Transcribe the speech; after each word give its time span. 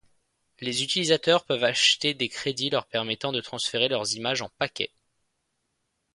Les 0.61 0.81
utilisateurs 0.81 1.45
peuvent 1.45 1.63
acheter 1.63 2.15
des 2.15 2.27
crédits 2.27 2.71
leur 2.71 2.87
permettant 2.87 3.31
de 3.31 3.39
transférer 3.39 3.87
leurs 3.87 4.15
images 4.15 4.41
en 4.41 4.49
paquet. 4.57 4.89